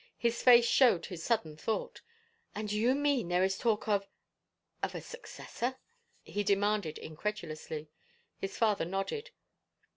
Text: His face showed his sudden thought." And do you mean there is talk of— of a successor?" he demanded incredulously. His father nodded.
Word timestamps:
His 0.17 0.41
face 0.41 0.65
showed 0.65 1.05
his 1.05 1.21
sudden 1.23 1.55
thought." 1.55 2.01
And 2.55 2.67
do 2.69 2.75
you 2.75 2.95
mean 2.95 3.27
there 3.27 3.43
is 3.43 3.55
talk 3.59 3.87
of— 3.87 4.09
of 4.81 4.95
a 4.95 4.99
successor?" 5.01 5.75
he 6.23 6.43
demanded 6.43 6.97
incredulously. 6.97 7.91
His 8.39 8.57
father 8.57 8.83
nodded. 8.83 9.29